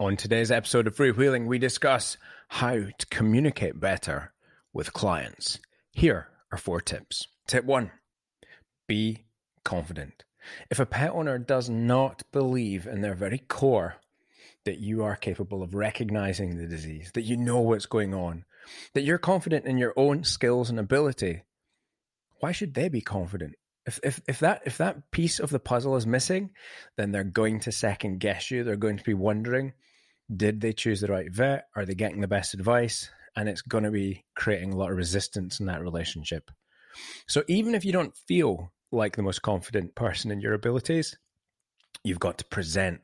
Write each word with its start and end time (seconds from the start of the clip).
On 0.00 0.16
today's 0.16 0.52
episode 0.52 0.86
of 0.86 0.94
Freewheelin', 0.94 1.48
we 1.48 1.58
discuss 1.58 2.18
how 2.46 2.74
to 2.76 3.06
communicate 3.10 3.80
better 3.80 4.32
with 4.72 4.92
clients. 4.92 5.58
Here 5.90 6.28
are 6.52 6.58
four 6.58 6.80
tips. 6.80 7.26
Tip 7.48 7.64
one 7.64 7.90
be 8.86 9.24
confident. 9.64 10.22
If 10.70 10.78
a 10.78 10.86
pet 10.86 11.10
owner 11.10 11.36
does 11.36 11.68
not 11.68 12.22
believe 12.30 12.86
in 12.86 13.00
their 13.00 13.16
very 13.16 13.38
core 13.38 13.96
that 14.64 14.78
you 14.78 15.02
are 15.02 15.16
capable 15.16 15.64
of 15.64 15.74
recognizing 15.74 16.56
the 16.56 16.68
disease, 16.68 17.10
that 17.14 17.22
you 17.22 17.36
know 17.36 17.58
what's 17.58 17.86
going 17.86 18.14
on, 18.14 18.44
that 18.94 19.02
you're 19.02 19.18
confident 19.18 19.66
in 19.66 19.78
your 19.78 19.94
own 19.96 20.22
skills 20.22 20.70
and 20.70 20.78
ability, 20.78 21.42
why 22.38 22.52
should 22.52 22.74
they 22.74 22.88
be 22.88 23.00
confident? 23.00 23.56
If, 23.84 23.98
if, 24.04 24.20
if 24.28 24.38
that 24.38 24.62
if 24.64 24.78
that 24.78 25.10
piece 25.10 25.40
of 25.40 25.50
the 25.50 25.58
puzzle 25.58 25.96
is 25.96 26.06
missing, 26.06 26.50
then 26.96 27.10
they're 27.10 27.24
going 27.24 27.58
to 27.60 27.72
second 27.72 28.20
guess 28.20 28.48
you. 28.48 28.62
They're 28.62 28.76
going 28.76 28.98
to 28.98 29.04
be 29.04 29.14
wondering, 29.14 29.72
did 30.34 30.60
they 30.60 30.72
choose 30.72 31.00
the 31.00 31.08
right 31.08 31.30
vet? 31.30 31.66
Are 31.74 31.84
they 31.84 31.94
getting 31.94 32.20
the 32.20 32.28
best 32.28 32.54
advice? 32.54 33.10
And 33.36 33.48
it's 33.48 33.62
going 33.62 33.84
to 33.84 33.90
be 33.90 34.24
creating 34.34 34.72
a 34.72 34.76
lot 34.76 34.90
of 34.90 34.96
resistance 34.96 35.60
in 35.60 35.66
that 35.66 35.80
relationship. 35.80 36.50
So 37.26 37.44
even 37.48 37.74
if 37.74 37.84
you 37.84 37.92
don't 37.92 38.16
feel 38.16 38.72
like 38.90 39.16
the 39.16 39.22
most 39.22 39.42
confident 39.42 39.94
person 39.94 40.30
in 40.30 40.40
your 40.40 40.54
abilities, 40.54 41.16
you've 42.02 42.18
got 42.18 42.38
to 42.38 42.44
present 42.46 43.00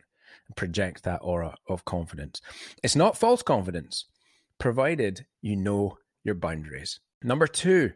and 0.47 0.57
project 0.57 1.05
that 1.05 1.21
aura 1.23 1.55
of 1.69 1.85
confidence. 1.85 2.41
It's 2.83 2.97
not 2.97 3.19
false 3.19 3.43
confidence, 3.43 4.07
provided 4.59 5.27
you 5.41 5.57
know 5.57 5.99
your 6.25 6.35
boundaries. 6.35 7.01
Number 7.23 7.47
two, 7.47 7.93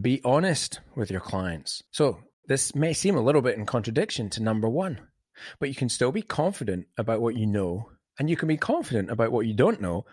be 0.00 0.20
honest 0.24 0.80
with 0.94 1.10
your 1.10 1.20
clients. 1.20 1.82
So, 1.90 2.18
this 2.46 2.74
may 2.74 2.92
seem 2.92 3.16
a 3.16 3.22
little 3.22 3.42
bit 3.42 3.56
in 3.56 3.66
contradiction 3.66 4.28
to 4.30 4.42
number 4.42 4.68
one, 4.68 5.00
but 5.58 5.68
you 5.68 5.74
can 5.74 5.88
still 5.88 6.10
be 6.10 6.22
confident 6.22 6.86
about 6.98 7.20
what 7.20 7.36
you 7.36 7.46
know, 7.46 7.90
and 8.20 8.28
you 8.28 8.36
can 8.36 8.48
be 8.48 8.58
confident 8.58 9.10
about 9.10 9.32
what 9.32 9.46
you 9.46 9.54
don't 9.54 9.80
know, 9.80 10.04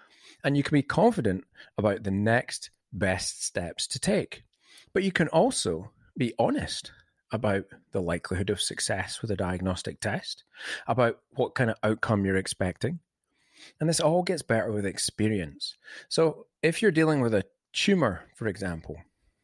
and 0.46 0.56
you 0.56 0.64
can 0.64 0.74
be 0.74 0.82
confident 0.82 1.44
about 1.78 2.04
the 2.04 2.12
next 2.12 2.70
best 2.94 3.44
steps 3.44 3.86
to 3.86 4.00
take. 4.00 4.44
But 4.94 5.04
you 5.04 5.12
can 5.12 5.28
also 5.28 5.92
be 6.18 6.34
honest 6.40 6.94
about 7.34 7.66
the 7.92 8.02
likelihood 8.02 8.50
of 8.50 8.62
success 8.62 9.22
with 9.22 9.30
a 9.30 9.36
diagnostic 9.36 10.00
test, 10.00 10.46
about 10.88 11.20
what 11.36 11.54
kind 11.54 11.70
of 11.70 11.76
outcome 11.84 12.24
you're 12.24 12.38
expecting. 12.38 13.00
And 13.82 13.90
this 13.90 14.00
all 14.00 14.24
gets 14.24 14.42
better 14.42 14.72
with 14.72 14.86
experience. 14.86 15.76
So, 16.08 16.46
if 16.64 16.82
you're 16.82 16.92
dealing 16.92 17.20
with 17.20 17.34
a 17.34 17.44
tumor, 17.74 18.30
for 18.38 18.48
example, 18.48 18.96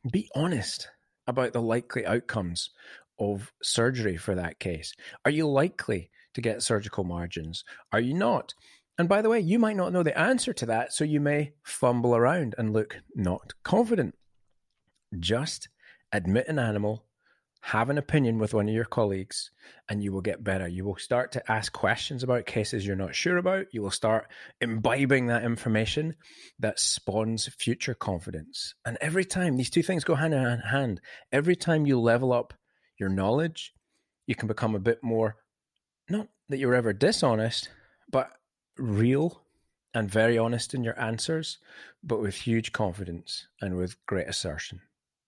be 0.10 0.30
honest 0.36 0.88
about 1.28 1.52
the 1.52 1.62
likely 1.62 2.06
outcomes 2.06 2.70
of 3.20 3.52
surgery 3.62 4.16
for 4.16 4.36
that 4.36 4.60
case. 4.60 4.94
Are 5.26 5.32
you 5.32 5.48
likely 5.50 6.10
to 6.34 6.42
get 6.42 6.64
surgical 6.64 7.04
margins? 7.04 7.64
Are 7.92 8.00
you 8.00 8.14
not? 8.14 8.54
And 8.98 9.10
by 9.10 9.22
the 9.22 9.30
way, 9.30 9.40
you 9.40 9.58
might 9.60 9.76
not 9.76 9.92
know 9.92 10.04
the 10.04 10.18
answer 10.18 10.54
to 10.54 10.66
that, 10.68 10.94
so 10.94 11.04
you 11.04 11.20
may 11.20 11.54
fumble 11.64 12.16
around 12.16 12.56
and 12.58 12.74
look 12.74 12.98
not 13.16 13.54
confident. 13.64 14.16
Just 15.20 15.70
admit 16.12 16.48
an 16.48 16.60
animal 16.60 17.06
have 17.66 17.90
an 17.90 17.98
opinion 17.98 18.40
with 18.40 18.54
one 18.54 18.68
of 18.68 18.76
your 18.76 18.84
colleagues 18.84 19.50
and 19.88 20.04
you 20.04 20.12
will 20.12 20.20
get 20.20 20.44
better. 20.44 20.68
You 20.68 20.84
will 20.84 20.98
start 20.98 21.32
to 21.32 21.52
ask 21.52 21.72
questions 21.72 22.22
about 22.22 22.46
cases 22.46 22.86
you're 22.86 22.98
not 22.98 23.16
sure 23.16 23.38
about. 23.38 23.68
You 23.72 23.82
will 23.82 23.90
start 23.90 24.28
imbibing 24.60 25.28
that 25.28 25.46
information 25.46 26.18
that 26.60 26.78
spawns 26.78 27.48
future 27.58 27.94
confidence. 27.94 28.76
And 28.86 28.98
every 29.00 29.24
time 29.24 29.56
these 29.56 29.70
two 29.70 29.82
things 29.82 30.04
go 30.04 30.16
hand 30.16 30.34
in 30.34 30.60
hand, 30.60 31.00
every 31.32 31.56
time 31.56 31.86
you 31.86 32.02
level 32.02 32.34
up 32.34 32.54
your 33.00 33.08
knowledge, 33.08 33.74
you 34.28 34.36
can 34.36 34.50
become 34.50 34.76
a 34.76 34.80
bit 34.80 35.02
more, 35.02 35.38
not 36.10 36.28
that 36.50 36.58
you're 36.58 36.76
ever 36.76 36.94
dishonest, 36.94 37.70
but 38.10 38.30
real 38.78 39.42
and 39.94 40.10
very 40.10 40.38
honest 40.38 40.74
in 40.74 40.84
your 40.84 41.00
answers, 41.00 41.60
but 42.04 42.22
with 42.22 42.36
huge 42.36 42.72
confidence 42.72 43.48
and 43.62 43.78
with 43.78 44.04
great 44.06 44.28
assertion. 44.28 44.82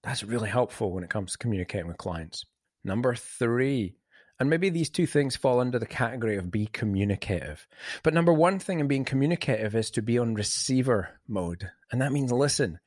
That's 0.04 0.24
really 0.24 0.50
helpful 0.50 0.92
when 0.92 1.04
it 1.04 1.10
comes 1.10 1.32
to 1.34 1.38
communicating 1.38 1.88
with 1.88 1.98
clients. 1.98 2.46
Number 2.84 3.16
three, 3.16 3.96
and 4.40 4.50
maybe 4.50 4.70
these 4.70 4.90
two 4.90 5.08
things 5.08 5.36
fall 5.36 5.60
under 5.60 5.80
the 5.80 5.86
category 5.86 6.38
of 6.38 6.52
be 6.52 6.68
communicative. 6.68 7.68
But 8.04 8.14
number 8.14 8.34
one 8.34 8.60
thing 8.60 8.80
in 8.80 8.88
being 8.88 9.06
communicative 9.06 9.76
is 9.76 9.90
to 9.92 10.02
be 10.02 10.20
on 10.20 10.34
receiver 10.34 11.10
mode. 11.28 11.72
And 11.92 12.02
that 12.02 12.12
means 12.12 12.32
listen. 12.32 12.80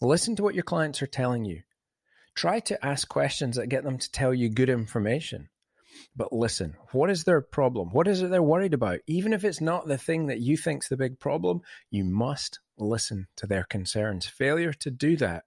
Listen 0.00 0.34
to 0.36 0.42
what 0.42 0.54
your 0.54 0.64
clients 0.64 1.02
are 1.02 1.06
telling 1.06 1.44
you. 1.44 1.62
Try 2.34 2.60
to 2.60 2.84
ask 2.84 3.08
questions 3.08 3.56
that 3.56 3.68
get 3.68 3.84
them 3.84 3.98
to 3.98 4.10
tell 4.10 4.32
you 4.32 4.48
good 4.48 4.70
information. 4.70 5.48
But 6.16 6.32
listen, 6.32 6.74
what 6.92 7.10
is 7.10 7.24
their 7.24 7.40
problem? 7.40 7.90
What 7.90 8.08
is 8.08 8.22
it 8.22 8.30
they're 8.30 8.42
worried 8.42 8.74
about? 8.74 9.00
Even 9.06 9.32
if 9.32 9.44
it's 9.44 9.60
not 9.60 9.86
the 9.86 9.98
thing 9.98 10.26
that 10.26 10.40
you 10.40 10.56
think's 10.56 10.88
the 10.88 10.96
big 10.96 11.18
problem, 11.18 11.60
you 11.90 12.04
must 12.04 12.60
listen 12.78 13.26
to 13.36 13.46
their 13.46 13.64
concerns. 13.64 14.26
Failure 14.26 14.72
to 14.72 14.90
do 14.90 15.16
that 15.16 15.44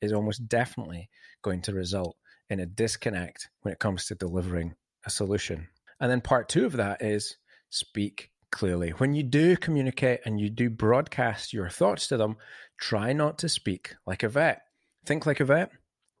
is 0.00 0.12
almost 0.12 0.48
definitely 0.48 1.08
going 1.42 1.62
to 1.62 1.72
result 1.72 2.16
in 2.50 2.60
a 2.60 2.66
disconnect 2.66 3.48
when 3.62 3.72
it 3.72 3.78
comes 3.78 4.06
to 4.06 4.14
delivering 4.14 4.74
a 5.06 5.10
solution. 5.10 5.68
And 6.00 6.10
then 6.10 6.20
part 6.20 6.48
two 6.48 6.66
of 6.66 6.72
that 6.72 7.02
is 7.02 7.36
speak 7.70 8.30
clearly. 8.50 8.90
When 8.90 9.14
you 9.14 9.22
do 9.22 9.56
communicate 9.56 10.20
and 10.24 10.40
you 10.40 10.50
do 10.50 10.68
broadcast 10.68 11.52
your 11.52 11.68
thoughts 11.68 12.06
to 12.08 12.16
them, 12.16 12.36
try 12.78 13.12
not 13.12 13.38
to 13.38 13.48
speak 13.48 13.94
like 14.06 14.22
a 14.22 14.28
vet. 14.28 14.62
Think 15.06 15.26
like 15.26 15.40
a 15.40 15.44
vet, 15.44 15.70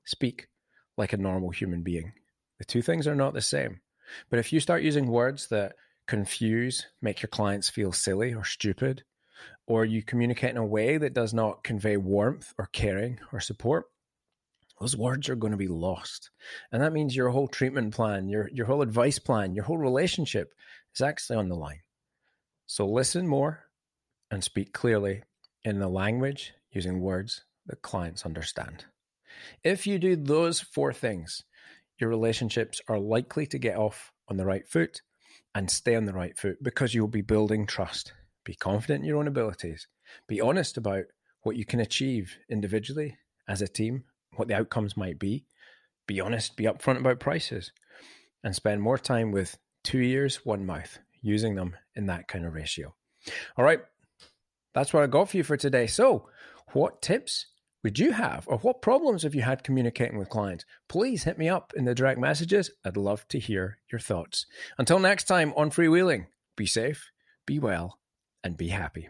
speak 0.04 0.48
like 0.96 1.12
a 1.12 1.18
normal 1.18 1.50
human 1.50 1.82
being. 1.82 2.12
The 2.62 2.66
two 2.66 2.80
things 2.80 3.08
are 3.08 3.16
not 3.16 3.34
the 3.34 3.40
same. 3.40 3.80
But 4.30 4.38
if 4.38 4.52
you 4.52 4.60
start 4.60 4.84
using 4.84 5.08
words 5.08 5.48
that 5.48 5.74
confuse, 6.06 6.86
make 7.00 7.20
your 7.20 7.28
clients 7.28 7.68
feel 7.68 7.90
silly 7.90 8.34
or 8.34 8.44
stupid, 8.44 9.02
or 9.66 9.84
you 9.84 10.00
communicate 10.00 10.50
in 10.50 10.56
a 10.56 10.64
way 10.64 10.96
that 10.96 11.12
does 11.12 11.34
not 11.34 11.64
convey 11.64 11.96
warmth 11.96 12.54
or 12.56 12.68
caring 12.72 13.18
or 13.32 13.40
support, 13.40 13.86
those 14.78 14.96
words 14.96 15.28
are 15.28 15.34
going 15.34 15.50
to 15.50 15.56
be 15.56 15.66
lost. 15.66 16.30
And 16.70 16.80
that 16.80 16.92
means 16.92 17.16
your 17.16 17.30
whole 17.30 17.48
treatment 17.48 17.94
plan, 17.94 18.28
your, 18.28 18.48
your 18.52 18.66
whole 18.66 18.82
advice 18.82 19.18
plan, 19.18 19.56
your 19.56 19.64
whole 19.64 19.78
relationship 19.78 20.52
is 20.94 21.00
actually 21.00 21.38
on 21.38 21.48
the 21.48 21.56
line. 21.56 21.80
So 22.66 22.86
listen 22.86 23.26
more 23.26 23.64
and 24.30 24.44
speak 24.44 24.72
clearly 24.72 25.24
in 25.64 25.80
the 25.80 25.88
language 25.88 26.52
using 26.70 27.00
words 27.00 27.44
that 27.66 27.82
clients 27.82 28.24
understand. 28.24 28.84
If 29.64 29.84
you 29.84 29.98
do 29.98 30.14
those 30.14 30.60
four 30.60 30.92
things, 30.92 31.42
your 32.02 32.10
relationships 32.10 32.82
are 32.88 32.98
likely 32.98 33.46
to 33.46 33.58
get 33.58 33.78
off 33.78 34.12
on 34.28 34.36
the 34.36 34.44
right 34.44 34.68
foot 34.68 35.00
and 35.54 35.70
stay 35.70 35.94
on 35.94 36.04
the 36.04 36.12
right 36.12 36.36
foot 36.36 36.62
because 36.62 36.94
you'll 36.94 37.08
be 37.08 37.22
building 37.22 37.66
trust 37.66 38.12
be 38.44 38.54
confident 38.54 39.02
in 39.02 39.08
your 39.08 39.18
own 39.18 39.28
abilities. 39.28 39.86
Be 40.26 40.40
honest 40.40 40.76
about 40.76 41.04
what 41.42 41.56
you 41.56 41.64
can 41.64 41.80
achieve 41.80 42.36
individually 42.48 43.16
as 43.48 43.62
a 43.62 43.68
team, 43.68 44.04
what 44.34 44.48
the 44.48 44.54
outcomes 44.56 44.96
might 44.96 45.18
be. 45.18 45.46
Be 46.06 46.20
honest, 46.20 46.56
be 46.56 46.64
upfront 46.64 46.98
about 46.98 47.20
prices, 47.20 47.72
and 48.42 48.54
spend 48.54 48.82
more 48.82 48.98
time 48.98 49.30
with 49.30 49.58
two 49.84 50.00
ears, 50.00 50.44
one 50.44 50.66
mouth, 50.66 50.98
using 51.20 51.54
them 51.54 51.76
in 51.94 52.06
that 52.06 52.26
kind 52.26 52.44
of 52.44 52.54
ratio. 52.54 52.94
All 53.56 53.64
right, 53.64 53.80
that's 54.74 54.92
what 54.92 55.04
I 55.04 55.06
got 55.06 55.30
for 55.30 55.36
you 55.36 55.44
for 55.44 55.56
today. 55.56 55.86
So, 55.86 56.28
what 56.72 57.02
tips 57.02 57.46
would 57.82 57.98
you 57.98 58.12
have, 58.12 58.46
or 58.46 58.58
what 58.58 58.82
problems 58.82 59.24
have 59.24 59.34
you 59.34 59.42
had 59.42 59.64
communicating 59.64 60.18
with 60.18 60.28
clients? 60.28 60.64
Please 60.88 61.24
hit 61.24 61.38
me 61.38 61.48
up 61.48 61.72
in 61.76 61.84
the 61.84 61.94
direct 61.94 62.20
messages. 62.20 62.70
I'd 62.84 62.96
love 62.96 63.26
to 63.28 63.38
hear 63.38 63.78
your 63.90 63.98
thoughts. 63.98 64.46
Until 64.78 64.98
next 64.98 65.24
time 65.24 65.52
on 65.56 65.70
Freewheelin', 65.70 66.26
be 66.56 66.66
safe, 66.66 67.10
be 67.46 67.58
well, 67.58 67.98
and 68.44 68.56
be 68.56 68.68
happy. 68.68 69.08